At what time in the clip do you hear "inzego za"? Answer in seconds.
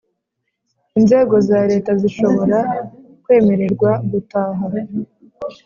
0.99-1.59